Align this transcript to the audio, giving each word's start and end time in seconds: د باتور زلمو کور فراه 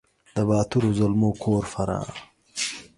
د 0.37 0.39
باتور 0.49 0.83
زلمو 0.99 1.29
کور 1.43 1.63
فراه 1.73 2.09